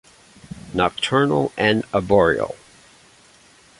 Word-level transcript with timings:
Nocturnal 0.73 1.51
and 1.55 1.83
arboreal. 1.93 2.55